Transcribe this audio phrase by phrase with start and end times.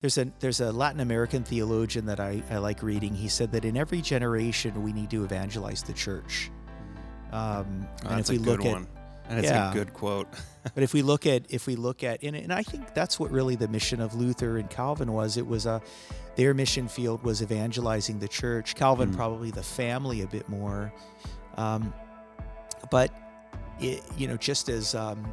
[0.00, 3.14] There's a there's a Latin American theologian that I, I like reading.
[3.14, 6.50] He said that in every generation we need to evangelize the church.
[7.32, 8.86] Um, Oh, and that's if we a good look at one.
[9.28, 9.70] And it's Yeah.
[9.70, 10.26] a good quote.
[10.74, 13.30] but if we look at if we look at and, and I think that's what
[13.30, 15.36] really the mission of Luther and Calvin was.
[15.36, 15.82] It was a
[16.36, 18.74] their mission field was evangelizing the church.
[18.76, 19.16] Calvin Mm.
[19.16, 20.92] probably the family a bit more,
[21.56, 21.92] um,
[22.90, 23.12] but
[23.80, 25.30] it, you know just as um,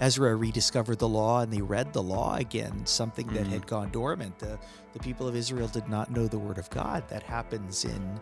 [0.00, 3.50] Ezra rediscovered the law and they read the law again, something that Mhm.
[3.50, 4.38] had gone dormant.
[4.38, 4.58] The
[4.92, 7.08] the people of Israel did not know the word of God.
[7.08, 8.20] That happens in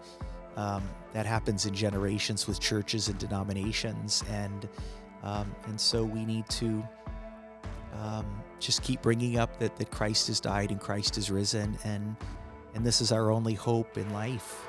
[0.56, 0.82] um,
[1.14, 4.68] that happens in generations with churches and denominations, and
[5.22, 6.82] um, and so we need to
[7.94, 8.27] um,
[8.58, 12.16] just keep bringing up that that Christ has died and Christ is risen, and
[12.74, 14.66] and this is our only hope in life.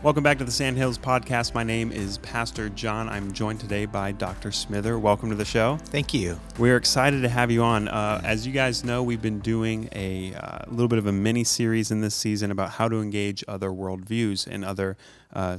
[0.00, 1.54] Welcome back to the Sandhills Podcast.
[1.54, 3.08] My name is Pastor John.
[3.08, 4.52] I'm joined today by Dr.
[4.52, 4.96] Smither.
[4.96, 5.76] Welcome to the show.
[5.86, 6.38] Thank you.
[6.56, 7.88] We're excited to have you on.
[7.88, 11.42] Uh, as you guys know, we've been doing a uh, little bit of a mini
[11.42, 14.96] series in this season about how to engage other worldviews and other
[15.32, 15.58] uh,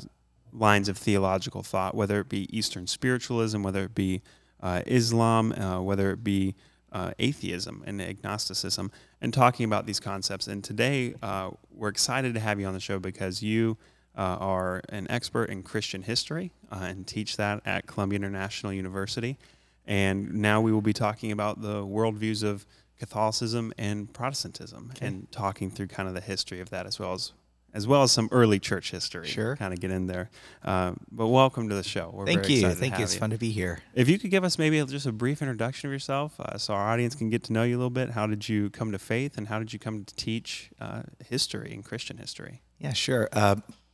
[0.54, 4.22] lines of theological thought, whether it be Eastern spiritualism, whether it be
[4.62, 6.56] uh, Islam, uh, whether it be
[6.94, 10.48] uh, atheism and agnosticism, and talking about these concepts.
[10.48, 13.78] And today, uh, we're excited to have you on the show because you
[14.18, 19.38] uh, are an expert in Christian history uh, and teach that at Columbia International University.
[19.86, 22.66] And now we will be talking about the worldviews of
[23.00, 25.08] Catholicism and Protestantism Okay.
[25.08, 27.32] and talking through kind of the history of that as well as
[27.74, 29.28] as well as some early church history.
[29.28, 29.56] Sure.
[29.56, 30.32] Kind of get in there.
[30.64, 32.10] Uh, but welcome to the show.
[32.12, 32.70] We're Thank very you.
[32.72, 33.04] Thank you.
[33.04, 33.84] It's fun to be here.
[33.94, 36.90] If you could give us maybe just a brief introduction of yourself uh, so our
[36.90, 38.10] audience can get to know you a little bit.
[38.10, 41.72] How did you come to faith and how did you come to teach uh, history
[41.72, 42.62] and Christian history?
[42.80, 43.30] Yeah, sure.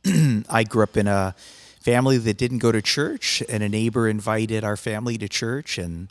[0.48, 1.34] I grew up in a
[1.80, 6.08] family that didn't go to church, and a neighbor invited our family to church, and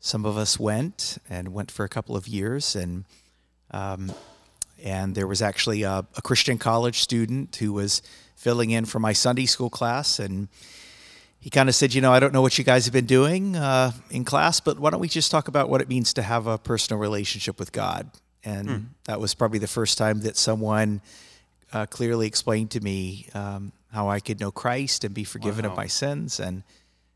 [0.00, 3.04] some of us went and went for a couple of years, and
[3.70, 4.12] um,
[4.82, 8.00] and there was actually a, a Christian college student who was
[8.36, 10.48] filling in for my Sunday school class, and
[11.40, 13.56] he kind of said, you know, I don't know what you guys have been doing
[13.56, 16.46] uh, in class, but why don't we just talk about what it means to have
[16.46, 18.10] a personal relationship with God?
[18.44, 21.02] And that was probably the first time that someone
[21.72, 25.72] uh, clearly explained to me um, how I could know Christ and be forgiven Wow.
[25.72, 26.40] of my sins.
[26.40, 26.62] And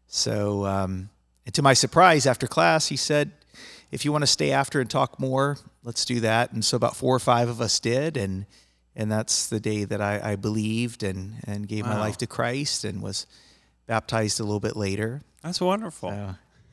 [0.06, 1.10] so, um,
[1.46, 3.32] and to my surprise, after class, he said,
[3.90, 6.96] "If you want to stay after and talk more, let's do that." And so, about
[6.96, 8.46] four or five of us did, and
[8.94, 12.84] and that's the day that I, I believed and and gave my life to Christ
[12.84, 13.26] and was
[13.86, 15.22] baptized a little bit later.
[15.42, 16.10] That's wonderful.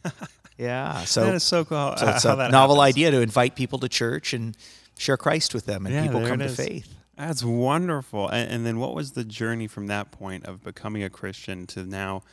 [0.06, 0.12] So,
[0.58, 1.96] yeah, so is so cool.
[1.98, 2.96] so it's a novel happens.
[2.96, 4.56] idea to invite people to church and
[4.98, 6.94] share Christ with them, and Yeah, people come to faith.
[7.20, 8.30] That's wonderful.
[8.30, 11.84] And, and then what was the journey from that point of becoming a Christian to
[11.84, 12.24] now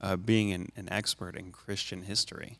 [0.00, 2.56] uh, being an, an expert in Christian history?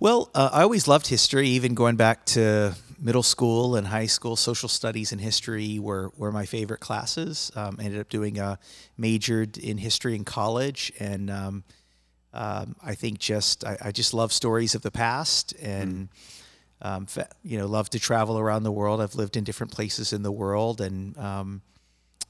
[0.00, 4.34] Well, uh, I always loved history, even going back to middle school and high school.
[4.34, 7.52] Social studies and history were, were my favorite classes.
[7.54, 8.58] Um, ended up doing a
[8.98, 11.64] majored in history in college, and um,
[12.32, 16.08] um, I think just I, I just love stories of the past, and
[16.84, 17.06] um,
[17.42, 19.00] you know, love to travel around the world.
[19.00, 21.62] I've lived in different places in the world, and um,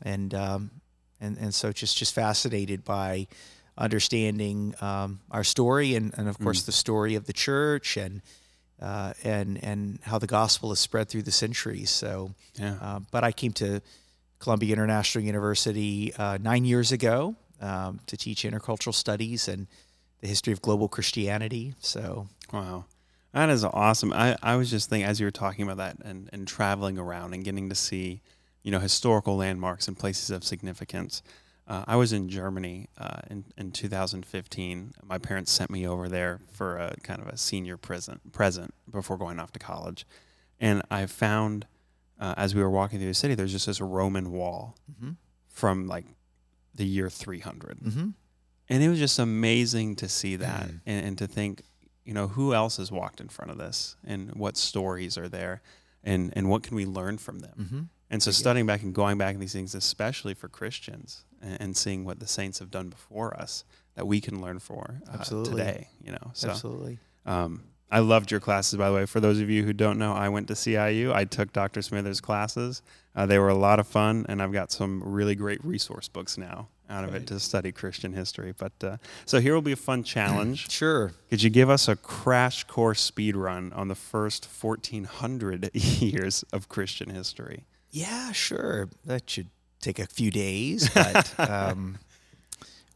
[0.00, 0.70] and um,
[1.20, 3.26] and and so just just fascinated by
[3.76, 8.22] understanding um, our story and, and of course the story of the church and
[8.80, 11.90] uh, and and how the gospel has spread through the centuries.
[11.90, 12.76] So, Yeah.
[12.80, 13.80] um, but I came to
[14.38, 19.66] Columbia International University uh, nine years ago um, to teach intercultural studies and
[20.20, 21.74] the history of global Christianity.
[21.80, 22.84] So, Wow.
[23.34, 24.12] That is awesome.
[24.12, 27.34] I, I was just thinking as you were talking about that and, and traveling around
[27.34, 28.22] and getting to see,
[28.62, 31.20] you know, historical landmarks and places of significance.
[31.66, 34.92] Uh, I was in Germany uh, in, in 2015.
[35.02, 39.18] My parents sent me over there for a kind of a senior present, present before
[39.18, 40.06] going off to college.
[40.60, 41.66] And I found,
[42.20, 45.16] uh, as we were walking through the city, there's just this Roman wall Mhm.
[45.48, 46.04] from like
[46.74, 48.08] the year 300 hmm
[48.68, 50.80] and it was just amazing to see that Mhm.
[50.86, 51.62] and, and to think
[52.04, 55.62] you know who else has walked in front of this and what stories are there
[56.02, 57.80] and and what can we learn from them hmm
[58.10, 61.76] and so studying back and going back in these things especially for christians and, and
[61.76, 63.64] seeing what the saints have done before us
[63.96, 65.50] that we can learn for uh, Absolutely.
[65.50, 66.98] today you know so absolutely.
[67.26, 69.06] um, I loved your classes, by the way.
[69.06, 71.12] For those of you who don't know, I went to CIU.
[71.12, 71.80] I took Dr.
[71.80, 72.82] Smither's classes.
[73.14, 76.36] Uh, they were a lot of fun, and I've got some really great resource books
[76.36, 77.22] now out of Right.
[77.22, 78.52] it to study Christian history.
[78.56, 80.68] But uh, so here will be a fun challenge.
[80.70, 81.12] Sure.
[81.30, 86.68] Could you give us a crash course speed run on the first 1400 years of
[86.68, 87.64] Christian history?
[87.90, 88.88] Yeah, sure.
[89.04, 89.48] That should
[89.80, 91.98] take a few days, but um,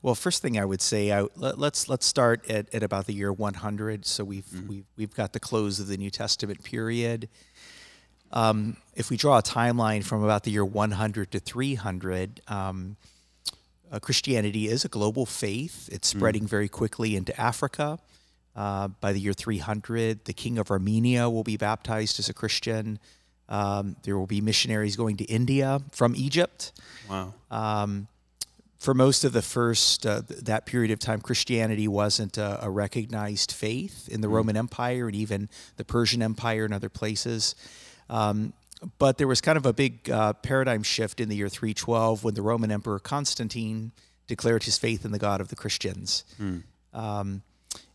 [0.03, 3.13] Well, first thing I would say, I, let, let's let's start at, at about the
[3.15, 4.07] year 100.
[4.07, 7.29] So we've we've we've got the close of the New Testament period.
[8.33, 12.97] Um, if we draw a timeline from about the year 100 to 300, um,
[13.91, 15.89] uh, Christianity is a global faith.
[15.93, 17.99] It's spreading very quickly into Africa.
[18.57, 22.99] Uh, by the year 300, the king of Armenia will be baptized as a Christian.
[23.49, 26.73] Um, there will be missionaries going to India from Egypt.
[27.09, 27.35] Wow.
[27.51, 28.09] Um,
[28.79, 32.71] for most of the first uh, th- that period of time, Christianity wasn't a, a
[32.71, 37.55] recognized faith in the Roman Empire and even the Persian Empire and other places.
[38.11, 38.53] Um,
[38.99, 42.35] but there was kind of a big uh, paradigm shift in the year 312 when
[42.35, 43.93] the Roman Emperor Constantine
[44.27, 46.25] declared his faith in the God of the Christians.
[46.93, 47.43] Um,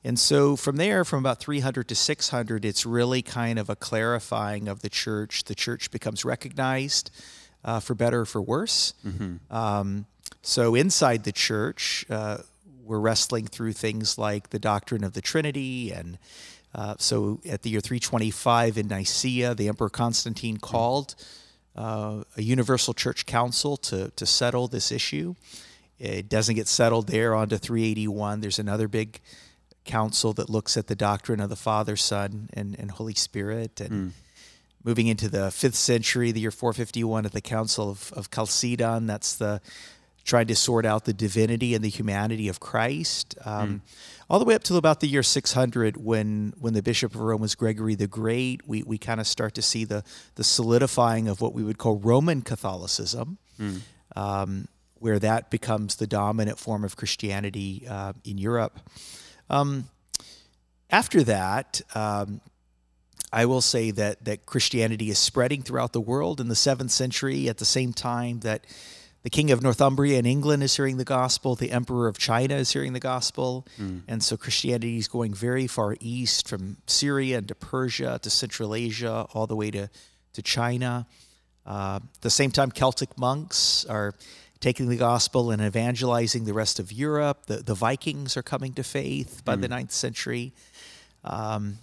[0.04, 4.68] and so from there, from about 300 to 600, it's really kind of a clarifying
[4.68, 5.46] of the church.
[5.46, 7.10] The church becomes recognized
[7.64, 8.94] uh, for better or for worse.
[9.50, 10.06] Um,
[10.42, 12.40] so inside the church, uh,
[12.84, 15.94] we're wrestling through things like the doctrine of the Trinity.
[15.94, 16.18] And
[16.74, 21.16] uh, so at the year 325 in Nicaea, the Emperor Constantine called
[21.76, 25.36] uh, a universal church council to, to settle this issue.
[26.00, 28.42] It doesn't get settled there onto 381.
[28.42, 29.22] There's another big
[29.86, 33.80] council that looks at the doctrine of the Father, Son, and, and Holy Spirit.
[33.80, 34.14] And
[34.84, 39.36] moving into the fifth century, the year 451 at the Council of, of Chalcedon, that's
[39.36, 39.62] the
[40.24, 43.36] trying to sort out the divinity and the humanity of Christ.
[43.46, 43.82] Um,
[44.30, 47.42] All the way up to about the year 600, when when the Bishop of Rome
[47.42, 50.04] was Gregory the Great, we, we kind of start to see the
[50.36, 53.38] the solidifying of what we would call Roman Catholicism,
[54.16, 54.68] um,
[55.00, 58.80] where that becomes the dominant form of Christianity uh, in Europe.
[59.50, 59.90] Um,
[60.90, 62.40] after that, um,
[63.32, 67.50] I will say that that Christianity is spreading throughout the world in the seventh century.
[67.50, 68.66] At the same time that
[69.24, 72.72] the king of Northumbria in England is hearing the gospel, the emperor of China is
[72.72, 73.66] hearing the gospel,
[74.08, 79.26] and so Christianity is going very far east from Syria into Persia to Central Asia,
[79.34, 79.90] all the way to
[80.34, 81.08] to China.
[81.66, 84.14] Uh, at the same time, Celtic monks are
[84.60, 87.46] taking the gospel and evangelizing the rest of Europe.
[87.46, 90.54] The, the Vikings are coming to faith by the ninth century.
[91.24, 91.78] Um,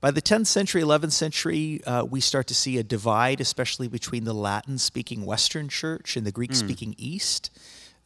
[0.00, 4.24] by the 10th century, 11th century, uh, we start to see a divide, especially between
[4.24, 7.50] the Latin speaking Western church and the Greek speaking East.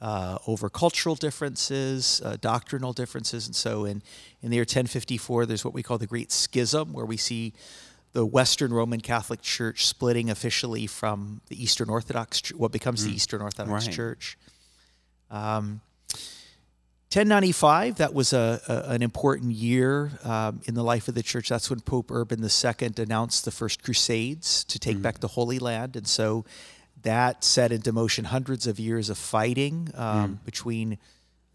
[0.01, 3.45] Uh, over cultural differences, uh, doctrinal differences.
[3.47, 4.03] And so in,
[4.41, 7.53] in the year 1054, there's what we call the Great Schism, where we see
[8.13, 13.43] the Western Roman Catholic Church splitting officially from the Eastern Orthodox, what becomes the Eastern
[13.43, 13.95] Orthodox Right.
[13.95, 14.39] Church.
[15.31, 15.83] Um,
[17.13, 21.49] 1095, that was a, a, an important year um, in the life of the church.
[21.49, 25.97] That's when Pope Urban II announced the first crusades to take back the Holy Land.
[25.97, 26.45] And so
[27.03, 30.99] that set into motion hundreds of years of fighting um, between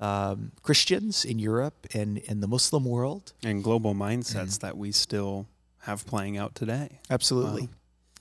[0.02, 3.32] um, Christians in Europe and, and the Muslim world.
[3.42, 5.48] And global mindsets that we still
[5.84, 7.00] have playing out today.
[7.10, 7.70] Absolutely.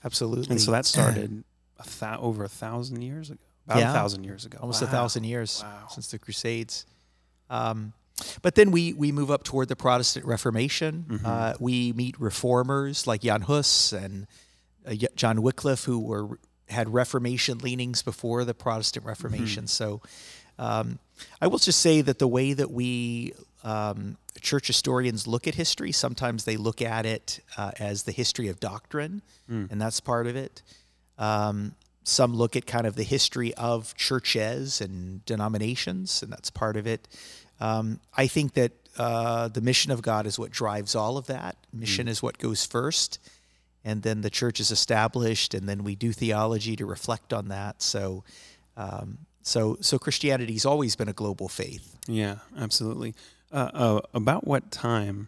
[0.05, 0.51] Absolutely.
[0.51, 1.43] And so that started
[1.79, 3.39] a thou- over a thousand years ago.
[3.67, 3.89] About Yeah.
[3.89, 4.59] a thousand years ago.
[4.61, 5.87] almost a thousand years Wow.
[5.89, 6.85] since the Crusades.
[7.49, 7.93] Um,
[8.41, 11.05] but then we we move up toward the Protestant Reformation.
[11.07, 11.25] Mm-hmm.
[11.25, 14.27] Uh, we meet reformers like Jan Hus and
[14.87, 16.39] uh, John Wycliffe, who were
[16.69, 19.65] had Reformation leanings before the Protestant Reformation.
[19.65, 19.67] Mm-hmm.
[19.67, 20.01] So
[20.57, 20.99] um,
[21.41, 23.33] I will just say that the way that we
[23.63, 28.47] um, church historians look at history, sometimes they look at it uh, as the history
[28.47, 29.21] of doctrine,
[29.51, 29.71] Mm.
[29.71, 30.63] and that's part of it.
[31.19, 31.75] Um,
[32.07, 36.85] some look at kind of the history of churches and denominations, and that's part of
[36.85, 37.07] it.
[37.59, 41.57] Um, I think that uh, the mission of God is what drives all of that.
[41.73, 43.19] Mission is what goes first,
[43.83, 47.81] and then the church is established, and then we do theology to reflect on that.
[47.81, 48.23] So,
[48.77, 51.97] um, so, so Christianity's always been a global faith.
[52.07, 53.15] Yeah, absolutely.
[53.51, 55.27] Uh, uh, about what time?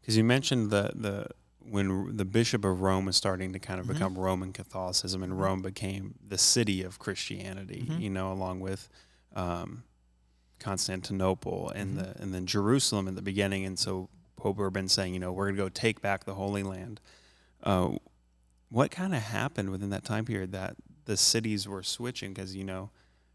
[0.00, 1.26] Because you mentioned the the
[1.70, 5.62] when the Bishop of Rome was starting to kind of become Roman Catholicism, and Rome
[5.62, 7.86] became the city of Christianity.
[7.98, 8.88] You know, along with
[9.34, 9.84] um,
[10.58, 13.64] Constantinople and the and then Jerusalem in the beginning.
[13.64, 16.62] And so Pope Urban saying, you know, we're going to go take back the Holy
[16.62, 17.00] Land.
[17.62, 17.92] Uh,
[18.68, 22.32] what kind of happened within that time period that the cities were switching?
[22.32, 22.90] Because you know,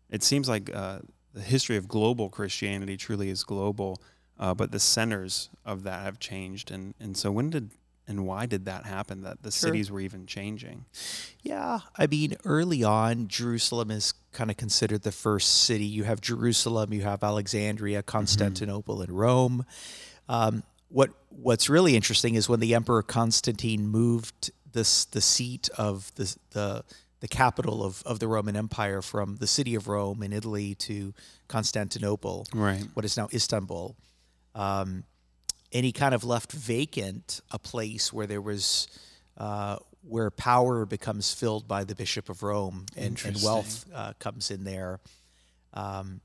[0.10, 1.00] it seems like uh,
[1.34, 4.02] the history of global Christianity truly is global,
[4.40, 6.72] uh, but the centers of that have changed.
[6.72, 7.72] And and so when did
[8.08, 9.22] and why did that happen?
[9.22, 9.70] That the Sure.
[9.70, 10.86] cities were even changing.
[11.44, 15.86] Yeah, I mean, early on, Jerusalem is kind of considered the first city.
[15.86, 19.66] You have Jerusalem, you have Alexandria, Constantinople, and Rome.
[20.28, 26.12] Um, what What's really interesting is when the Emperor Constantine moved this the seat of
[26.16, 26.84] the the
[27.22, 31.14] the capital of, of the Roman Empire from the city of Rome in Italy to
[31.48, 32.84] Constantinople, Right.
[32.96, 33.96] what is now Istanbul.
[34.56, 35.04] Um,
[35.74, 38.88] and he kind of left vacant a place where there was
[39.38, 44.50] uh, where power becomes filled by the Bishop of Rome and, and wealth uh, comes
[44.52, 45.00] in there.
[45.74, 46.22] Um,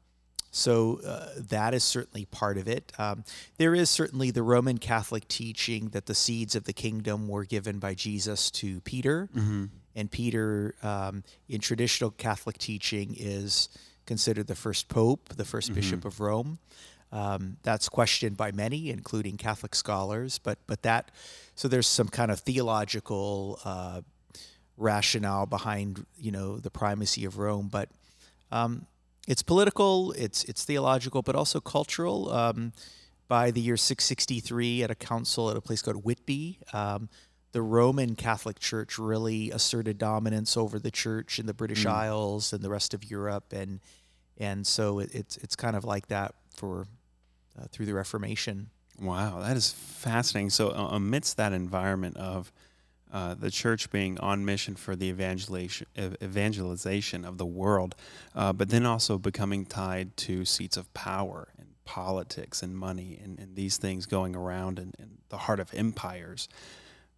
[0.51, 2.91] so uh, that is certainly part of it.
[2.99, 3.25] Um,
[3.59, 7.79] there is certainly the Roman Catholic teaching that the seeds of the kingdom were given
[7.79, 9.29] by Jesus to Peter,
[9.95, 13.69] and Peter, um, in traditional Catholic teaching, is
[14.07, 16.59] considered the first pope, the 1st bishop of Rome.
[17.13, 20.39] Um, that's questioned by many, including Catholic scholars.
[20.39, 21.11] But but that
[21.55, 24.03] so there's some kind of theological uh,
[24.77, 27.89] rationale behind you know the primacy of Rome, but
[28.51, 28.87] um,
[29.27, 32.31] it's political, it's it's theological, but also cultural.
[32.31, 32.73] Um,
[33.29, 37.09] by the year 663, at a council at a place called Whitby, um,
[37.51, 42.63] the Roman Catholic Church really asserted dominance over the church in the British Isles and
[42.63, 43.81] the rest of Europe, and
[44.39, 46.87] and so it, it's it's kind of like that for
[47.59, 48.71] uh, through the Reformation.
[49.01, 50.51] Wow, that is fascinating.
[50.51, 52.51] So, amidst that environment of
[53.13, 57.95] uh, the church being on mission for the evangelization, evangelization of the world,
[58.35, 63.39] uh, but then also becoming tied to seats of power and politics and money and,
[63.39, 66.49] and these things going around in, in the heart of empires.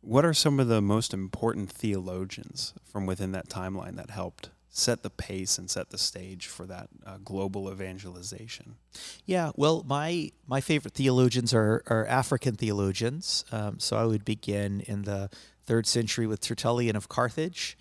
[0.00, 5.03] What are some of the most important theologians from within that timeline that helped set
[5.03, 8.77] the pace and set the stage for that uh, global evangelization?
[9.25, 13.45] Yeah, well, my my favorite theologians are are African theologians.
[13.53, 15.31] Um, so I would begin in the
[15.65, 17.77] third century with Tertullian of Carthage.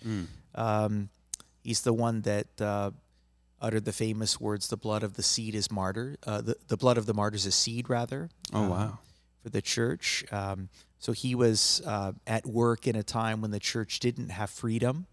[0.54, 1.08] Um,
[1.62, 2.90] he's the one that uh,
[3.60, 6.16] uttered the famous words, "The blood of the seed is martyr.
[6.26, 8.98] Uh, the the blood of the martyrs is seed, rather." Oh, um, wow.
[9.42, 10.68] For the church, um,
[10.98, 15.06] so he was uh, at work in a time when the church didn't have freedom.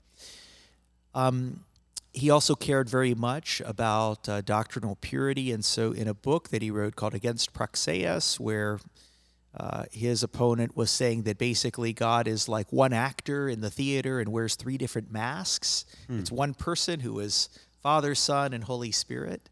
[1.15, 1.61] Um,
[2.13, 6.61] he also cared very much about uh, doctrinal purity, and so in a book that
[6.61, 8.79] he wrote called Against Praxeas, where
[9.57, 14.19] uh, his opponent was saying that basically God is like one actor in the theater
[14.19, 15.85] and wears three different masks.
[16.09, 17.49] It's one person who is
[17.81, 19.49] Father, Son, and Holy Spirit.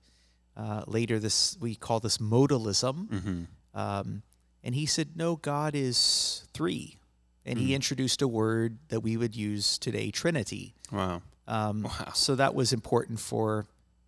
[0.55, 3.47] Uh, later, this we call this modalism.
[3.73, 4.21] Um,
[4.63, 6.97] and he said, no, God is three.
[7.45, 10.75] And he introduced a word that we would use today, Trinity.
[10.91, 11.21] Wow.
[11.47, 13.65] Um, So that was important for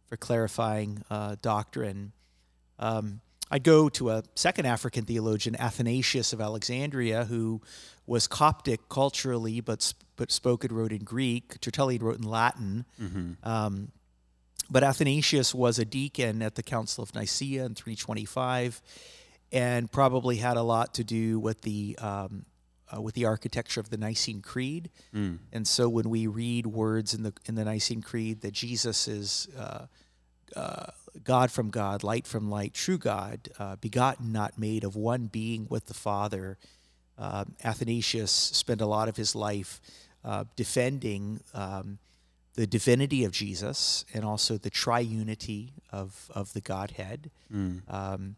[0.07, 2.11] for clarifying uh, doctrine.
[2.79, 7.61] Um, I'd go to a second African theologian, Athanasius of Alexandria, who
[8.07, 11.59] was Coptic culturally, but but spoke and wrote in Greek.
[11.59, 12.85] Tertullian wrote in Latin.
[13.43, 13.91] Um,
[14.69, 18.81] but Athanasius was a deacon at the Council of Nicaea in 325,
[19.51, 22.45] and probably had a lot to do with the um,
[22.95, 24.89] uh, with the architecture of the Nicene Creed.
[25.51, 29.47] And so when we read words in the in the Nicene Creed that Jesus is
[29.57, 29.85] uh,
[30.55, 30.87] uh,
[31.23, 35.67] God from God, light from light, true God, uh, begotten, not made, of one being
[35.69, 36.57] with the Father.
[37.17, 39.79] Um, Athanasius spent a lot of his life
[40.23, 41.97] uh, defending um,
[42.55, 47.31] the divinity of Jesus and also the triunity of, of the Godhead.
[47.87, 48.35] Um,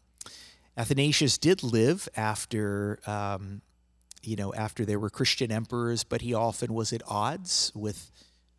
[0.76, 3.62] Athanasius did live after, um,
[4.22, 8.10] you know, after there were Christian emperors, but he often was at odds with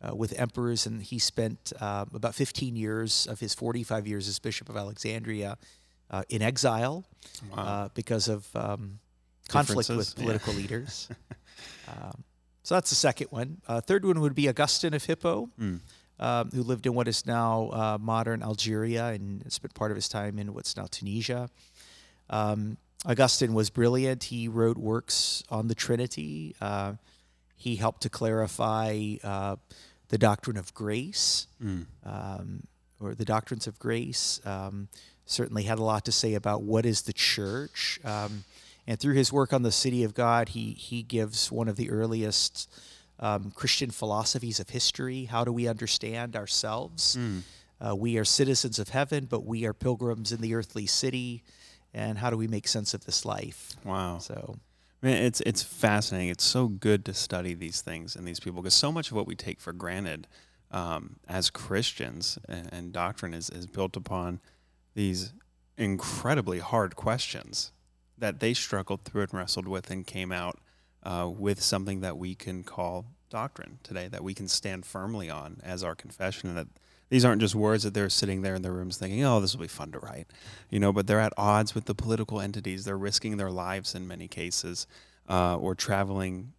[0.02, 4.38] uh, with emperors, and he spent uh, about 15 years of his 45 years as
[4.38, 5.58] Bishop of Alexandria
[6.10, 7.04] uh, in exile
[7.54, 8.98] uh, because of um,
[9.48, 10.22] conflict with Differences, yeah.
[10.22, 11.08] political leaders.
[11.88, 12.24] Um,
[12.62, 13.60] so that's the second one.
[13.66, 17.70] Uh, third one would be Augustine of Hippo, um, who lived in what is now
[17.72, 21.50] uh, modern Algeria and spent part of his time in what's now Tunisia.
[22.30, 24.24] Um, Augustine was brilliant.
[24.24, 26.54] He wrote works on the Trinity.
[26.60, 26.94] Uh,
[27.56, 29.56] he helped to clarify uh,
[30.08, 31.46] the doctrine of grace,
[32.04, 32.62] um,
[33.00, 34.40] or the doctrines of grace.
[34.44, 34.88] Um,
[35.24, 38.00] certainly had a lot to say about what is the church.
[38.04, 38.44] Um,
[38.86, 41.90] and through his work on the City of God, he he gives one of the
[41.90, 42.68] earliest
[43.20, 45.24] um, Christian philosophies of history.
[45.26, 47.16] How do we understand ourselves?
[47.80, 51.42] Uh, we are citizens of heaven, but we are pilgrims in the earthly city.
[51.92, 53.72] And how do we make sense of this life?
[53.84, 54.18] Wow.
[54.18, 54.56] So,
[55.02, 56.28] Man, it's it's fascinating.
[56.28, 59.26] It's so good to study these things and these people because so much of what
[59.26, 60.26] we take for granted
[60.70, 64.40] um, as Christians and, and doctrine is, is built upon
[64.94, 65.32] these
[65.78, 67.72] incredibly hard questions
[68.18, 70.60] that they struggled through and wrestled with and came out
[71.02, 75.60] uh, with something that we can call doctrine today that we can stand firmly on
[75.62, 76.66] as our confession and that
[77.10, 79.62] these aren't just words that they're sitting there in their rooms thinking, oh, this will
[79.62, 80.28] be fun to write,
[80.70, 82.84] you know, but they're at odds with the political entities.
[82.84, 84.86] They're risking their lives in many cases
[85.28, 86.52] uh, or traveling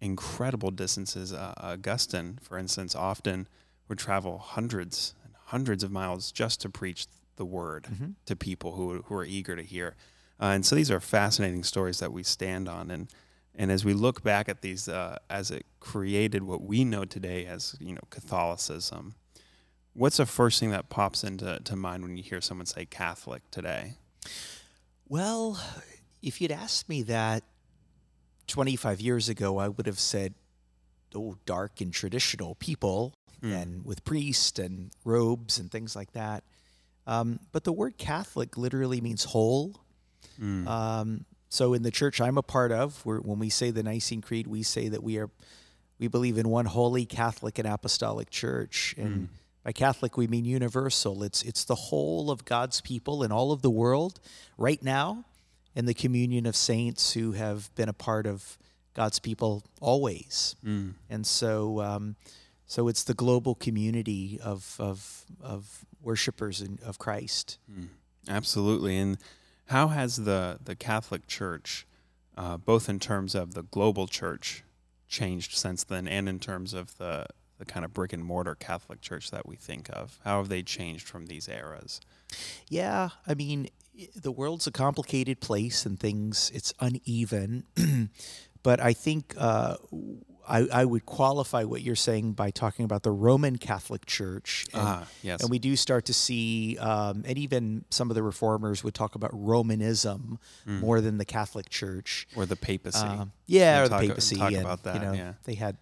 [0.00, 1.32] incredible distances.
[1.32, 3.48] Uh, Augustine, for instance, often
[3.88, 7.06] would travel hundreds and hundreds of miles just to preach
[7.36, 7.86] the word
[8.26, 9.94] to people who who are eager to hear.
[10.40, 12.90] Uh, and so these are fascinating stories that we stand on.
[12.90, 13.08] And
[13.54, 17.46] and as we look back at these, uh, as it created what we know today
[17.46, 19.14] as you know Catholicism,
[19.94, 23.42] what's the first thing that pops into to mind when you hear someone say Catholic
[23.50, 23.94] today?
[25.08, 25.60] Well,
[26.22, 27.42] if you'd asked me that
[28.46, 30.34] 25 years ago, I would have said,
[31.14, 33.14] oh, dark and traditional people
[33.54, 36.44] and with priests and robes and things like that.
[37.06, 39.80] Um, but the word Catholic literally means whole.
[40.68, 44.22] Um, so in the church I'm a part of, we're, when we say the Nicene
[44.22, 45.28] Creed, we say that we are
[45.98, 49.28] we believe in one holy Catholic and Apostolic Church, and
[49.64, 51.22] by Catholic we mean universal.
[51.22, 54.20] It's it's the whole of God's people in all of the world
[54.58, 55.24] right now,
[55.76, 58.58] and the communion of saints who have been a part of
[58.94, 60.56] God's people always.
[61.08, 62.16] And so, um,
[62.66, 67.58] so it's the global community of of of worshipers and of Christ.
[68.28, 68.98] Absolutely.
[68.98, 69.18] And
[69.66, 71.86] how has the the Catholic Church,
[72.36, 74.64] uh, both in terms of the global church,
[75.08, 77.26] changed since then, and in terms of the
[77.64, 80.18] the kind of brick and mortar Catholic Church that we think of?
[80.24, 82.00] How have they changed from these eras?
[82.68, 83.68] Yeah, I mean,
[84.16, 87.64] the world's a complicated place and things, it's uneven.
[88.64, 89.76] but I think uh,
[90.48, 94.66] I, I would qualify what you're saying by talking about the Roman Catholic Church.
[94.72, 95.40] And, Ah, yes.
[95.40, 99.14] And we do start to see, um, and even some of the reformers would talk
[99.14, 102.26] about Romanism more than the Catholic Church.
[102.34, 103.06] or the papacy.
[103.06, 104.36] Um, yeah, or the papacy.
[104.36, 105.34] talk and, about that, You know, yeah.
[105.44, 105.76] they had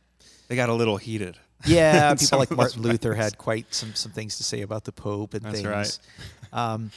[0.51, 1.39] they got a little heated.
[1.65, 5.35] Yeah, people like Martin Luther had quite some some things to say about the Pope
[5.35, 5.69] and That's things.
[5.69, 5.99] right.
[6.53, 6.91] Um,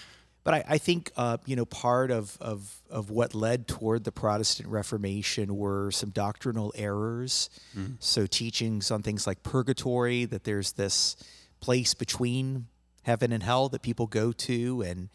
[0.43, 4.12] but I, I think uh, you know part of, of of what led toward the
[4.12, 7.50] Protestant Reformation were some doctrinal errors.
[7.77, 7.93] Mm-hmm.
[8.00, 11.15] So teachings on things like purgatory, that there's this
[11.60, 12.67] place between
[13.03, 15.10] heaven and hell that people go to and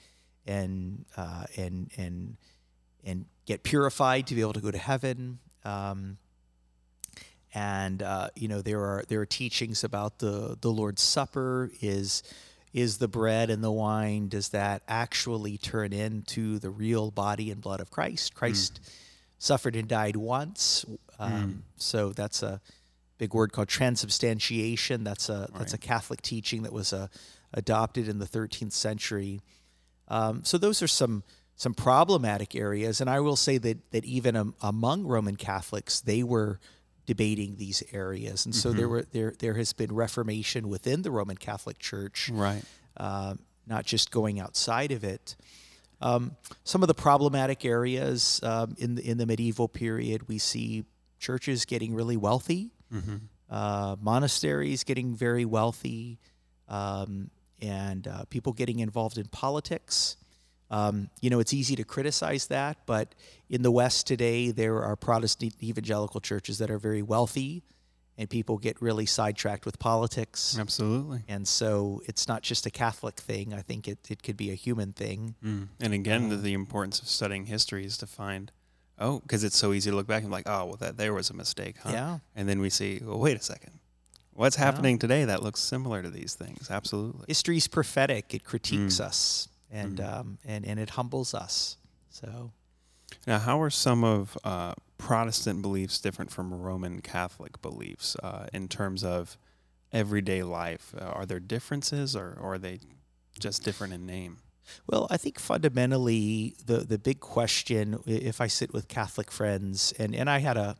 [0.46, 2.36] and uh, and and
[3.04, 5.38] and get purified to be able to go to heaven.
[5.64, 6.18] Um,
[7.54, 12.22] and uh, you know there are there are teachings about the the Lord's Supper is
[12.72, 17.60] is the bread and the wine does that actually turn into the real body and
[17.60, 18.34] blood of Christ?
[18.34, 18.80] Christ
[19.38, 20.84] suffered and died once,
[21.18, 22.60] um, so that's a
[23.18, 25.04] big word called transubstantiation.
[25.04, 27.08] That's a that's a Catholic teaching that was uh,
[27.52, 29.40] adopted in the 13th century.
[30.08, 31.24] Um, so those are some
[31.56, 36.22] some problematic areas, and I will say that that even am, among Roman Catholics, they
[36.22, 36.60] were
[37.08, 41.38] debating these areas, and so there were there there has been reformation within the Roman
[41.38, 42.62] Catholic Church, Right.
[42.98, 43.34] uh,
[43.66, 45.34] not just going outside of it.
[46.02, 50.84] Um, some of the problematic areas um, in the, in the medieval period, we see
[51.18, 52.70] churches getting really wealthy,
[53.50, 56.18] uh, monasteries getting very wealthy,
[56.68, 57.30] um,
[57.62, 60.16] and uh, people getting involved in politics.
[60.70, 63.14] Um, you know, it's easy to criticize that, but
[63.48, 67.62] in the West today, there are Protestant evangelical churches that are very wealthy,
[68.18, 70.58] and people get really sidetracked with politics.
[70.58, 71.22] Absolutely.
[71.28, 73.54] And so it's not just a Catholic thing.
[73.54, 75.36] I think it, it could be a human thing.
[75.42, 75.68] Mm.
[75.80, 78.52] And again, the, the importance of studying history is to find,
[78.98, 81.14] oh, because it's so easy to look back and be like, oh, well, that there
[81.14, 81.90] was a mistake, huh?
[81.92, 82.18] Yeah.
[82.34, 83.78] And then we see, well, wait a second.
[84.34, 86.70] What's happening today that looks similar to these things?
[86.70, 87.24] Absolutely.
[87.26, 88.34] History's prophetic.
[88.34, 91.76] It critiques us and, um, and, and it humbles us.
[92.10, 92.52] So,
[93.26, 98.68] Now, how are some of uh, Protestant beliefs different from Roman Catholic beliefs uh, in
[98.68, 99.36] terms of
[99.92, 100.94] everyday life?
[100.98, 102.80] Uh, are there differences or, or are they
[103.38, 104.38] just different in name?
[104.86, 110.14] well, I think fundamentally the, the big question, if I sit with Catholic friends, and,
[110.14, 110.76] and I had a,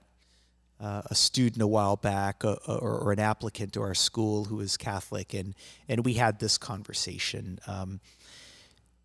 [0.80, 4.56] uh, a student a while back uh, or, or an applicant to our school who
[4.56, 5.54] was Catholic, and,
[5.88, 7.58] and we had this conversation.
[7.66, 8.00] Um,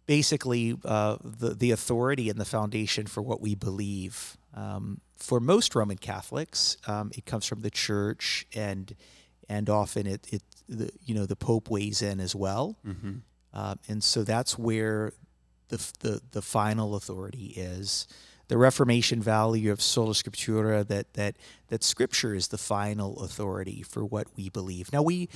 [0.06, 4.38] basically, uh, the, the authority and the foundation for what we believe.
[4.56, 8.96] Um, for most Roman Catholics, um, it comes from the church, and
[9.50, 12.76] and often it, it the, you know the Pope weighs in as well,
[13.54, 15.14] uh, and so that's where
[15.70, 18.08] the, the the final authority is.
[18.50, 21.38] The Reformation value of sola scriptura that that
[21.70, 24.92] that Scripture is the final authority for what we believe.
[24.92, 25.30] Now we.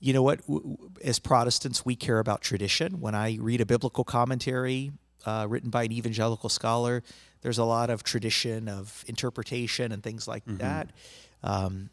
[0.00, 0.40] You know what?
[1.02, 3.00] As Protestants, we care about tradition.
[3.00, 4.92] When I read a biblical commentary
[5.26, 7.02] uh, written by an evangelical scholar,
[7.42, 10.90] there's a lot of tradition of interpretation and things like that.
[11.42, 11.90] Um,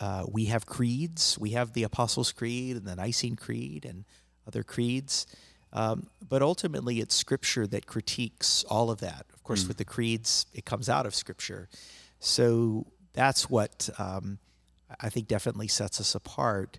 [0.00, 1.38] uh, we have creeds.
[1.38, 4.04] We have the Apostles' Creed and the Nicene Creed and
[4.46, 5.26] other creeds.
[5.72, 9.26] Um, but ultimately, it's Scripture that critiques all of that.
[9.34, 11.68] Of course, with the creeds, it comes out of Scripture.
[12.20, 14.38] So that's what um,
[15.00, 16.78] I think definitely sets us apart.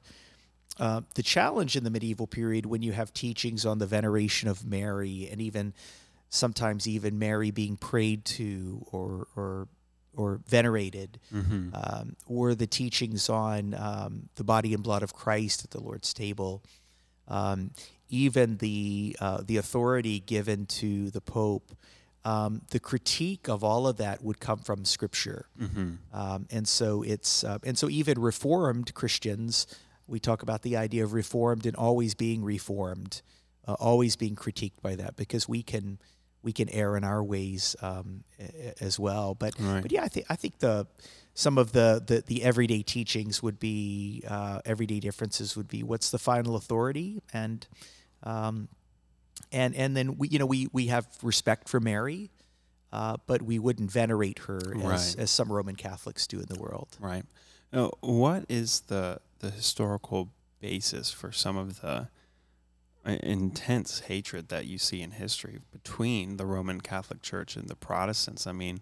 [0.79, 4.65] Uh, the challenge in the medieval period, when you have teachings on the veneration of
[4.65, 5.73] Mary, and even
[6.29, 9.67] sometimes even Mary being prayed to or or
[10.15, 11.69] or venerated, Mm-hmm.
[11.73, 16.13] um, were the teachings on um, the body and blood of Christ at the Lord's
[16.13, 16.63] table.
[17.27, 17.71] Um,
[18.09, 21.71] even the uh, the authority given to the Pope,
[22.25, 25.91] um, the critique of all of that would come from Scripture, Mm-hmm.
[26.13, 29.67] um, and so it's uh, and so even Reformed Christians,
[30.09, 33.21] we talk about the idea of Reformed and always being reformed,
[33.67, 35.99] uh, always being critiqued by that because we can
[36.41, 38.23] we can err in our ways um,
[38.79, 39.35] as well.
[39.35, 39.81] But Right.
[39.81, 40.87] but yeah, I think I think the
[41.33, 46.09] some of the the, the everyday teachings would be uh, everyday differences would be what's
[46.11, 47.67] the final authority and
[48.23, 48.69] um,
[49.51, 52.31] and and then we you know we we have respect for Mary.
[52.91, 55.15] Uh, but we wouldn't venerate her as, Right.
[55.19, 56.87] as some Roman Catholics do in the world.
[56.99, 57.23] Right.
[57.71, 62.07] Now, what is the the historical basis for some of the
[63.05, 67.75] uh, intense hatred that you see in history between the Roman Catholic Church and the
[67.75, 68.45] Protestants?
[68.45, 68.81] I mean,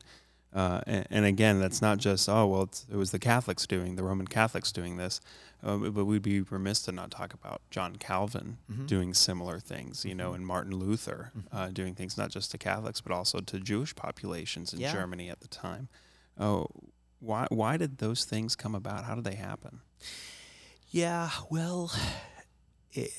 [0.54, 3.96] uh, and, and again, that's not just oh well, it's, it was the Catholics doing
[3.96, 5.20] the Roman Catholics doing this,
[5.63, 8.88] uh, but we'd be remiss to not talk about John Calvin Mhm.
[8.88, 13.02] doing similar things, you know, and Martin Luther uh, doing things not just to Catholics
[13.02, 14.93] but also to Jewish populations in Yeah.
[14.93, 15.89] Germany at the time.
[16.39, 16.67] Oh,
[17.20, 19.04] why why did those things come about?
[19.04, 19.82] How did they happen?
[20.89, 21.91] Yeah, well,
[22.93, 23.12] it,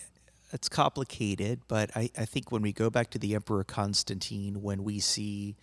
[0.52, 4.84] it's complicated, but I, I think when we go back to the Emperor Constantine, when
[4.84, 5.56] we see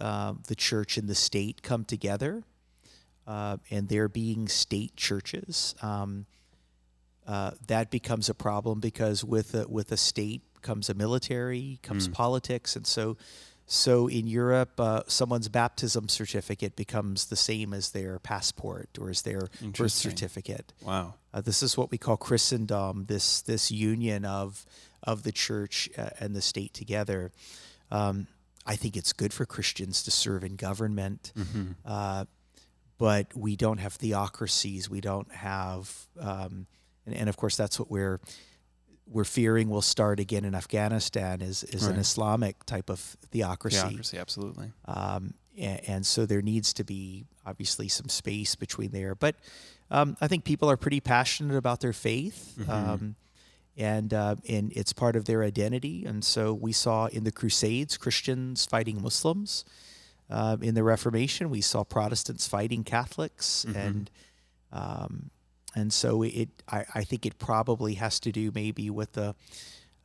[0.00, 2.42] um, the church and the state come together,
[3.26, 6.26] uh, and there being state churches, um,
[7.26, 12.08] uh, that becomes a problem because with a, with a state comes a military, comes
[12.08, 12.12] Mm.
[12.12, 13.16] politics, and so
[13.70, 19.20] so in Europe, uh, someone's baptism certificate becomes the same as their passport or as
[19.22, 20.72] their birth certificate.
[20.82, 21.14] Wow.
[21.34, 23.04] Uh, this is what we call Christendom.
[23.08, 24.64] This this union of
[25.02, 27.30] of the church uh, and the state together.
[27.90, 28.26] Um,
[28.64, 32.24] I think it's good for Christians to serve in government, hmm uh,
[32.96, 34.90] but we don't have theocracies.
[34.90, 36.66] We don't have, um,
[37.06, 38.18] and, and of course that's what we're
[39.10, 43.00] we're fearing will start again in Afghanistan is is an Islamic type of
[43.32, 43.80] theocracy.
[43.80, 44.72] Theocracy, absolutely.
[44.84, 49.14] Um, and, and so there needs to be obviously some space between there.
[49.14, 49.36] But
[49.90, 52.68] um, I think people are pretty passionate about their faith, Mhm.
[52.68, 53.16] um,
[53.76, 56.04] and uh, and it's part of their identity.
[56.04, 59.64] And so we saw in the Crusades Christians fighting Muslims.
[60.30, 63.76] Uh, in the Reformation, we saw Protestants fighting Catholics, Mhm.
[63.76, 64.10] and
[64.72, 65.30] um,
[65.74, 69.34] and so it I, I think it probably has to do maybe with the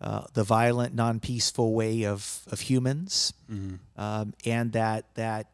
[0.02, 5.48] uh, the violent, non-peaceful way of of humans hmm um, and that that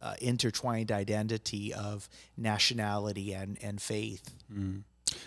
[0.00, 4.34] uh, intertwined identity of nationality and and faith.
[4.52, 4.82] Mm.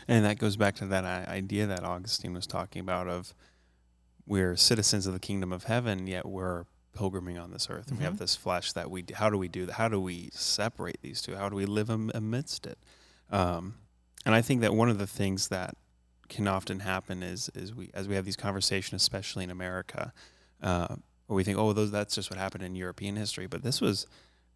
[0.08, 3.34] And that goes back to that idea that Augustine was talking about of
[4.28, 8.04] we're citizens of the kingdom of heaven, yet we're pilgriming on this earth, and we
[8.06, 8.20] have Mhm.
[8.20, 9.04] this flesh that we.
[9.14, 9.74] How do we do that?
[9.74, 11.36] How do we separate these two?
[11.36, 12.78] How do we live amidst it?
[13.32, 13.76] Um,
[14.26, 15.76] and I think that one of the things that
[16.30, 20.14] can often happen is is we as we have these conversations, especially in America,
[20.62, 20.96] uh,
[21.28, 24.08] where we think, oh, those that's just what happened in European history, but this was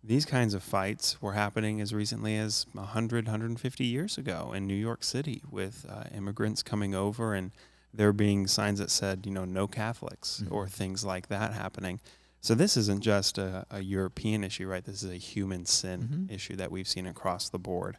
[0.03, 4.75] these kinds of fights were happening as recently as 100 150 years ago in New
[4.75, 7.51] York City with uh, immigrants coming over and
[7.91, 10.51] there being signs that said you know no Catholics Mhm.
[10.51, 11.99] or things like that happening
[12.39, 16.31] so this isn't just a, a European issue right this is a human sin Mhm.
[16.35, 17.97] issue that we've seen across the board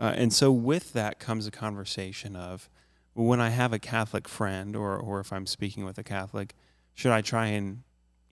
[0.00, 2.68] uh, and so with that comes a conversation of
[3.14, 6.54] well, when I have a Catholic friend or or if I'm speaking with a Catholic
[6.94, 7.82] should I try and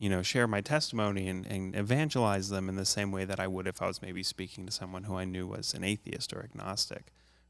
[0.00, 3.48] you know, share my testimony and, and evangelize them in the same way that I
[3.48, 6.40] would if I was maybe speaking to someone who I knew was an atheist or
[6.40, 7.06] agnostic.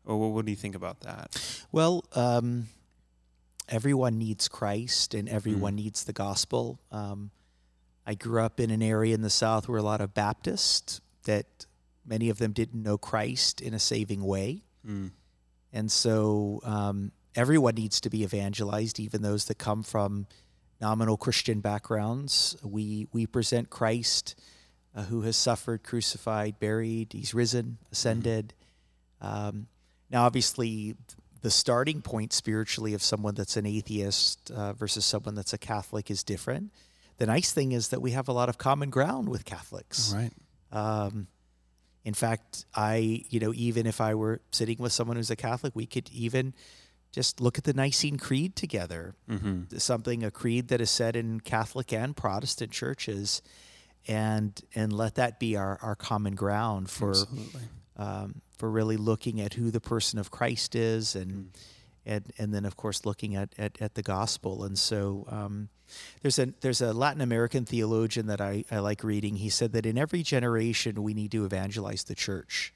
[0.07, 1.67] Or what, what do you think about that?
[1.73, 2.69] Well, um,
[3.69, 5.77] everyone needs Christ, and everyone Mm.
[5.85, 6.81] needs the gospel.
[6.91, 7.33] Um,
[8.07, 11.67] I grew up in an area in the South where a lot of Baptists that
[12.09, 14.65] many of them didn't know Christ in a saving way.
[14.87, 15.13] Mm.
[15.73, 20.27] And so um, everyone needs to be evangelized, even those that come from
[20.81, 22.57] nominal Christian backgrounds.
[22.63, 24.35] We, we present Christ
[24.95, 28.55] uh, who has suffered, crucified, buried, he's risen, ascended.
[29.21, 29.67] Um,
[30.11, 30.97] now, obviously,
[31.43, 36.11] the starting point spiritually of someone that's an atheist uh, versus someone that's a Catholic
[36.11, 36.73] is different.
[37.19, 40.15] The nice thing is that we have a lot of common ground with Catholics.
[40.15, 40.33] Right.
[40.73, 41.29] Um,
[42.09, 45.77] in fact, I, you know, even if I were sitting with someone who's a Catholic,
[45.77, 46.55] we could even
[47.13, 49.15] just look at the Nicene Creed together.
[49.29, 49.77] Mm-hmm.
[49.79, 53.43] Something, a creed that is said in Catholic and Protestant churches.
[54.07, 57.13] and and let that be our, our common ground for
[57.97, 61.49] um, for really looking at who the person of Christ is and Mm.
[62.09, 65.69] And and then of course looking at at, at the gospel and so um,
[66.23, 69.87] there's a there's a Latin American theologian that I, I like reading he said that
[69.87, 72.73] in every generation we need to evangelize the church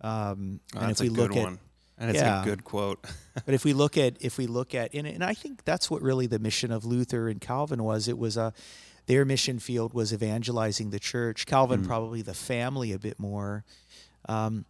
[0.00, 1.58] um, Oh, and that's if we a look good at one.
[1.98, 2.42] That is Yeah.
[2.42, 3.04] a good quote.
[3.44, 6.00] but if we look at if we look at and, and I think that's what
[6.02, 8.06] really the mission of Luther and Calvin was.
[8.08, 8.52] It was a
[9.06, 11.46] their mission field was evangelizing the church.
[11.46, 11.86] Calvin Mm.
[11.86, 13.64] probably the family a bit more,
[14.28, 14.64] um,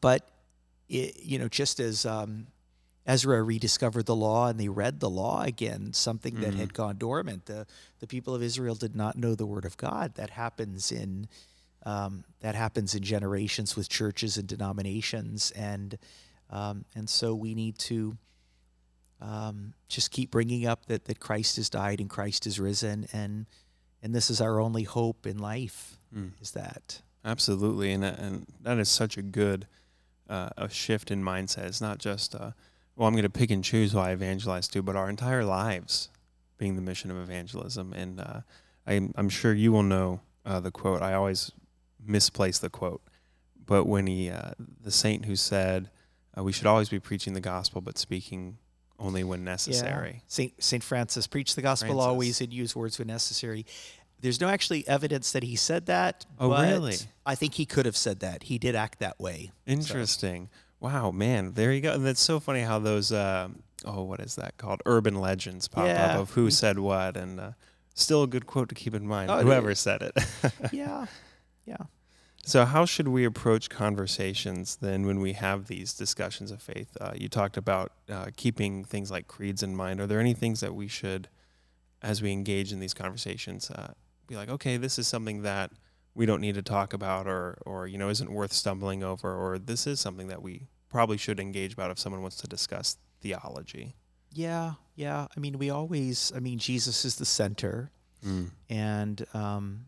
[0.00, 0.28] but
[0.88, 2.46] it, you know just as um,
[3.08, 6.58] Ezra rediscovered the law and they read the law again, something that Mhm.
[6.58, 7.46] had gone dormant.
[7.46, 7.66] The
[8.00, 10.14] the people of Israel did not know the word of God.
[10.14, 11.26] That happens in
[11.84, 15.96] um, that happens in generations with churches and denominations, and
[16.50, 18.18] um, and so we need to
[19.20, 23.46] um, just keep bringing up that that Christ has died and Christ is risen, and
[24.02, 25.98] and this is our only hope in life.
[26.14, 26.32] Mm.
[26.40, 29.66] Is that Absolutely, and that- and that is such a good
[30.28, 31.64] uh, a shift in mindset.
[31.64, 32.52] It's not just uh,
[32.98, 36.08] well, I'm going to pick and choose who I evangelize to, but our entire lives
[36.58, 37.92] being the mission of evangelism.
[37.92, 38.40] And uh,
[38.86, 41.00] I'm I'm sure you will know uh, the quote.
[41.00, 41.52] I always
[42.04, 43.00] misplace the quote,
[43.64, 44.50] but when he uh,
[44.82, 45.90] the saint who said
[46.36, 48.58] uh, we should always be preaching the gospel, but speaking
[48.98, 50.14] only when necessary.
[50.14, 50.22] Yeah.
[50.26, 52.06] Saint Saint Francis preached the gospel Francis.
[52.06, 53.64] always and used words when necessary.
[54.20, 56.26] There's no actually evidence that he said that.
[56.40, 56.96] Oh, but really?
[57.24, 58.42] I think he could have said that.
[58.42, 59.52] He did act that way.
[59.64, 60.48] Interesting.
[60.80, 61.92] Wow, man, there you go.
[61.94, 63.48] And that's so funny how those uh,
[63.84, 64.80] oh, what is that called?
[64.86, 66.12] Urban legends pop Yeah.
[66.14, 67.50] up of who said what, and uh,
[67.94, 69.30] still a good quote to keep in mind.
[69.30, 69.80] Oh, whoever is.
[69.80, 70.16] said it.
[70.72, 71.06] Yeah,
[71.66, 71.76] yeah.
[72.44, 76.96] so, how should we approach conversations then when we have these discussions of faith?
[77.00, 80.00] Uh, you talked about uh, keeping things like creeds in mind.
[80.00, 81.28] Are there any things that we should,
[82.02, 83.92] as we engage in these conversations, uh,
[84.28, 85.72] be like, okay, this is something that
[86.18, 89.58] we don't need to talk about, or or you know, isn't worth stumbling over, or
[89.58, 93.94] this is something that we probably should engage about if someone wants to discuss theology.
[94.32, 95.28] Yeah, yeah.
[95.34, 97.90] I mean, we always, I mean, Jesus is the center.
[98.68, 99.86] And um,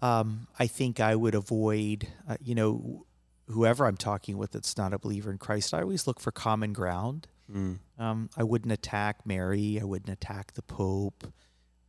[0.00, 3.06] um, I think I would avoid, uh, you know,
[3.48, 6.72] whoever I'm talking with that's not a believer in Christ, I always look for common
[6.72, 7.28] ground.
[7.50, 7.78] Mm.
[7.98, 9.78] Um, I wouldn't attack Mary.
[9.80, 11.32] I wouldn't attack the Pope.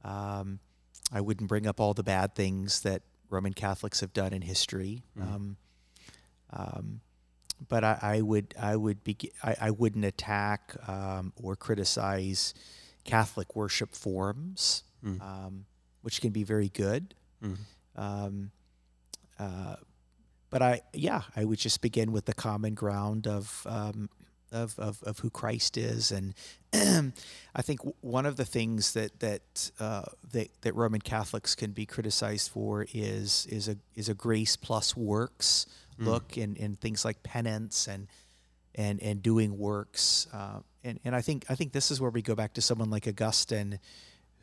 [0.04, 0.60] Um,
[1.12, 5.04] I wouldn't bring up all the bad things that Roman Catholics have done in history.
[5.18, 5.22] Mhm.
[5.36, 5.58] Um,
[6.52, 7.02] um,
[7.68, 12.54] but I, I would I would be I, I wouldn't attack um, or criticize
[13.04, 15.22] Catholic worship forms, Mm.
[15.22, 15.66] um,
[16.02, 17.14] which can be very good.
[17.44, 17.58] Mm.
[17.96, 18.52] Um,
[19.38, 19.76] uh,
[20.50, 24.10] but I, yeah, I would just begin with the common ground of um,
[24.56, 26.34] of, of of who Christ is, and
[27.56, 31.86] I think one of the things that that uh, that that Roman Catholics can be
[31.86, 36.06] criticized for is is a is a grace plus works Mm.
[36.08, 38.08] look, and and things like penance and
[38.76, 42.22] and and doing works, uh, and and I think I think this is where we
[42.22, 43.80] go back to someone like Augustine,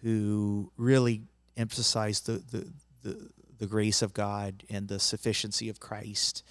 [0.03, 1.21] who really
[1.57, 2.73] emphasized the the
[3.03, 6.43] the, the grace of God and the sufficiency of Christ.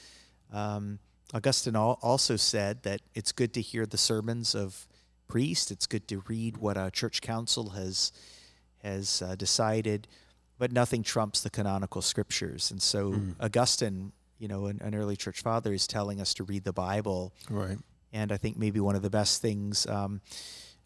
[0.54, 1.00] Um,
[1.34, 4.88] Augustine also said that it's good to hear the sermons of
[5.28, 5.72] priests.
[5.72, 8.12] It's good to read what a church council has
[8.84, 10.08] has uh, decided,
[10.58, 12.72] but nothing trumps the canonical scriptures.
[12.72, 13.36] And so Mm.
[13.40, 17.32] Augustine, you know, an, an early church father, is telling us to read the Bible.
[17.50, 17.78] Right.
[18.12, 20.20] And I think maybe one of the best things um,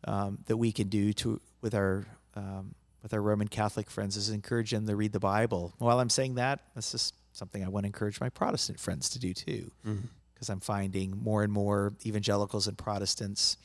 [0.04, 2.06] um, that we can do to with our
[2.36, 5.74] um, with our Roman Catholic friends is encourage them to read the Bible.
[5.78, 9.20] While I'm saying that, this is something I want to encourage my Protestant friends to
[9.20, 10.04] do too, Mm.
[10.46, 13.58] Because I'm finding more and more evangelicals and Protestants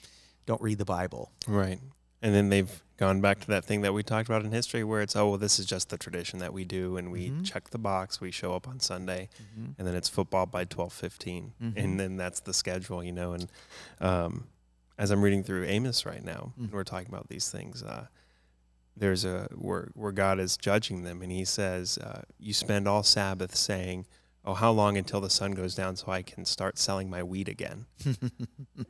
[0.47, 1.31] don't read the Bible.
[1.47, 1.79] Right.
[2.23, 5.01] And then they've gone back to that thing that we talked about in history where
[5.03, 7.45] it's, oh, well, this is just the tradition that we do and we Mhm.
[7.45, 9.73] check the box, we show up on Sunday, Mm-hmm.
[9.79, 11.73] and then it's football by 12:15 Mhm.
[11.77, 13.49] and then that's the schedule, you know, and
[14.01, 14.47] um,
[14.99, 16.65] as I'm reading through Amos right now, Mm.
[16.65, 18.07] and we're talking about these things, uh,
[18.97, 23.03] there's a where where God is judging them and he says, uh, you spend all
[23.03, 24.07] Sabbath saying,
[24.45, 27.49] "Oh, how long until the sun goes down so I can start selling my weed
[27.49, 27.87] again?"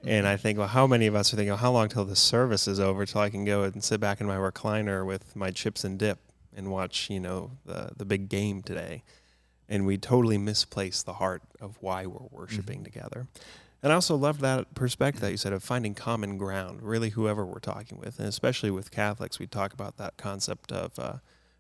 [0.05, 2.69] And I think, well, how many of us are thinking, how long till the service
[2.69, 5.85] is over till I can go and sit back in my recliner with my chips
[5.85, 6.19] and dip
[6.55, 9.03] and watch, you know, the the big game today?
[9.69, 13.29] And we totally misplace the heart of why we're worshiping together.
[13.83, 17.47] And I also loved that perspective that you said of finding common ground, really whoever
[17.47, 21.15] we're talking with, and especially with Catholics, we talk about that concept of, uh,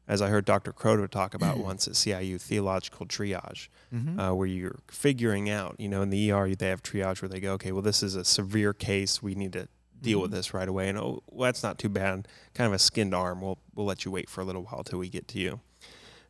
[0.08, 0.72] as I heard Dr.
[0.72, 4.18] Croto talk about once at CIU, theological triage Mhm.
[4.18, 7.40] uh, where you're figuring out, you know, in the ER they have triage where they
[7.40, 9.68] go, okay, well this is a severe case, we need to
[10.00, 10.34] deal with Mhm.
[10.34, 13.40] this right away, and oh, well, that's not too bad, kind of a skinned arm.
[13.42, 15.60] We'll we'll let you wait for a little while till we get to you.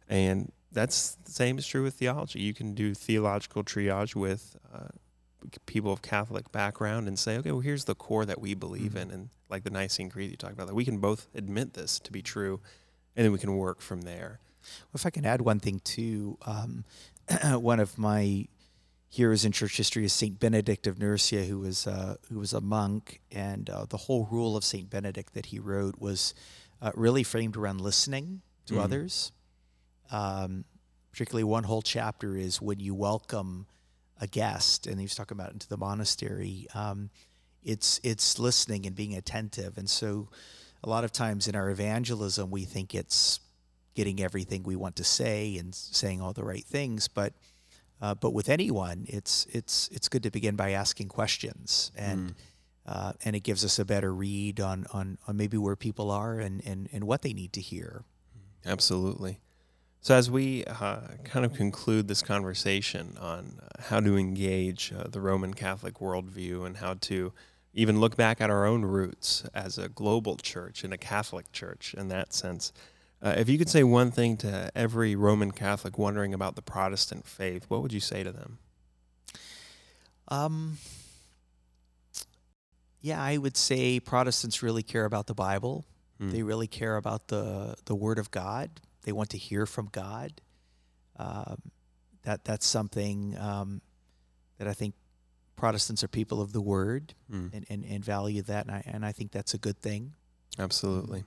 [0.08, 2.40] And that's the same is true with theology.
[2.40, 4.88] You can do theological triage with uh,
[5.66, 8.98] people of Catholic background and say, okay, well, here's the core that we believe mm-hmm.
[8.98, 11.98] in, and like the Nicene Creed you talked about, that we can both admit this
[12.00, 12.60] to be true,
[13.20, 14.40] and then we can work from there.
[14.62, 16.84] Well, if I can add one thing too, um,
[17.60, 18.46] one of my
[19.10, 22.62] heroes in church history is Saint Benedict of Nursia, who was uh, who was a
[22.62, 26.32] monk, and uh, the whole rule of Saint Benedict that he wrote was
[26.80, 28.84] uh, really framed around listening to mm-hmm.
[28.84, 29.32] others.
[30.10, 30.64] Um,
[31.12, 33.66] particularly, one whole chapter is when you welcome
[34.18, 36.68] a guest, and he was talking about into the monastery.
[36.74, 37.10] Um,
[37.62, 40.30] it's it's listening and being attentive, and so
[40.82, 43.40] a lot of times in our evangelism, we think it's
[43.94, 47.34] getting everything we want to say and saying all the right things, but
[48.02, 52.34] uh, but with anyone, it's it's it's good to begin by asking questions, and mm.
[52.86, 56.38] uh, and it gives us a better read on, on on maybe where people are
[56.38, 58.04] and and and what they need to hear.
[58.64, 59.38] Absolutely.
[60.02, 65.20] So as we uh, kind of conclude this conversation on how to engage uh, the
[65.20, 67.34] Roman Catholic worldview and how to
[67.72, 71.94] even look back at our own roots as a global church and a Catholic church
[71.94, 72.72] in that sense.
[73.22, 77.26] Uh, if you could say one thing to every Roman Catholic wondering about the Protestant
[77.26, 78.58] faith, what would you say to them?
[80.28, 80.78] Um,
[83.00, 85.84] yeah, I would say Protestants really care about the Bible.
[86.20, 86.32] Mm.
[86.32, 88.70] They really care about the the Word of God.
[89.02, 90.40] They want to hear from God.
[91.16, 91.60] Um,
[92.22, 93.80] that that's something um,
[94.58, 94.94] that I think
[95.60, 97.52] Protestants are people of the Word mm.
[97.52, 100.14] and, and, and value that, and I and I think that's a good thing.
[100.58, 101.24] Absolutely.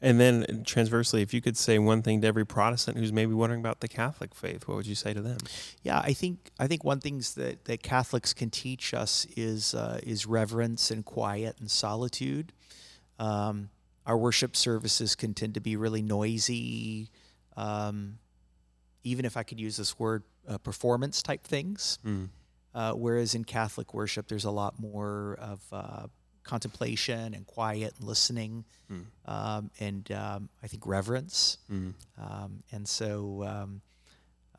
[0.00, 3.60] And then transversely, if you could say one thing to every Protestant who's maybe wondering
[3.60, 5.36] about the Catholic faith, what would you say to them?
[5.82, 10.00] Yeah, I think I think one things that, that Catholics can teach us is uh,
[10.02, 12.54] is reverence and quiet and solitude.
[13.18, 13.68] Um,
[14.06, 17.10] our worship services can tend to be really noisy,
[17.54, 18.18] um,
[19.02, 21.98] even if I could use this word, uh, performance type things.
[22.04, 22.28] Mm.
[22.74, 26.06] Uh, whereas in Catholic worship, there's a lot more of uh,
[26.42, 29.04] contemplation and quiet and listening, mm.
[29.26, 31.58] um, and um, I think reverence.
[31.72, 31.94] Mm.
[32.20, 33.80] Um, and so, um,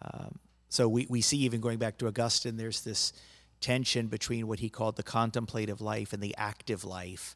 [0.02, 3.12] um, so we, we see even going back to Augustine, there's this
[3.60, 7.36] tension between what he called the contemplative life and the active life.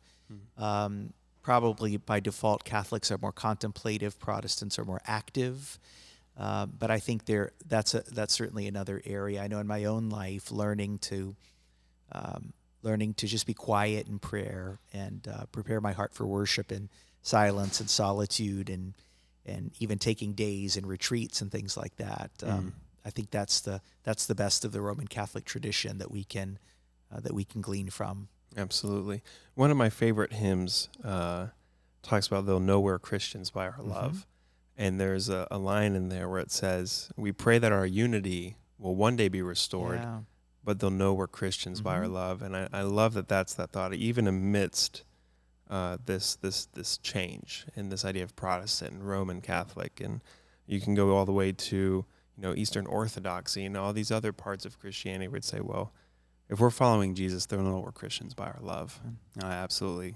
[0.59, 1.09] Mm.
[1.41, 5.79] probably by default, Catholics are more contemplative, Protestants are more active.
[6.37, 9.41] Uh, but I think there that's a, that's certainly another area.
[9.41, 11.35] I know in my own life, learning to
[12.11, 16.71] um, learning to just be quiet in prayer and uh, prepare my heart for worship
[16.71, 16.89] in
[17.21, 18.93] silence and solitude and
[19.45, 22.31] and even taking days and retreats and things like that.
[22.43, 22.71] Um, mm.
[23.05, 26.59] I think that's the that's the best of the Roman Catholic tradition that we can
[27.13, 28.29] uh, that we can glean from.
[28.57, 29.21] Absolutely,
[29.55, 31.47] one of my favorite hymns uh,
[32.03, 33.89] talks about they'll know we're Christians by our mm-hmm.
[33.89, 34.27] love,
[34.79, 38.57] and there's a, a, line in there where it says, "We pray that our unity
[38.79, 40.19] will one day be restored." Yeah
[40.63, 41.85] but they'll know we're Christians mm-hmm.
[41.85, 42.13] by our mm-hmm.
[42.13, 42.41] love.
[42.43, 45.03] And I, I love that that's that thought, even amidst
[45.69, 50.21] uh, this this this change in this idea of Protestant and Roman Catholic, and
[50.65, 54.33] you can go all the way to you know Eastern Orthodoxy and all these other
[54.33, 55.27] parts of Christianity.
[55.27, 55.93] Would say, well,
[56.49, 58.99] if we're following Jesus, they'll know we're Christians by our love.
[59.05, 59.43] Mm.
[59.43, 60.15] I absolutely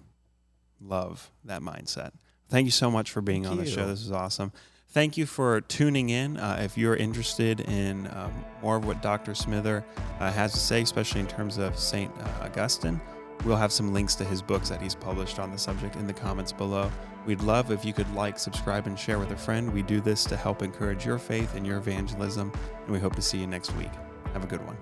[0.81, 2.11] love that mindset.
[2.53, 3.65] Thank you so much for being Thank on you.
[3.65, 3.87] the show.
[3.87, 4.53] This is awesome
[4.93, 6.37] thank you for tuning in.
[6.37, 9.33] Uh, if you're interested in um, more of what Dr.
[9.33, 9.83] Smither
[10.19, 12.11] uh, has to say, especially in terms of St.
[12.19, 13.01] Uh, Augustine,
[13.43, 16.13] we'll have some links to his books that he's published on the subject in the
[16.13, 16.91] comments below.
[17.25, 19.73] We'd love if you could like, subscribe, and share with a friend.
[19.73, 22.51] We do this to help encourage your faith and your evangelism,
[22.83, 23.91] and we hope to see you next week.
[24.33, 24.77] Have a good one.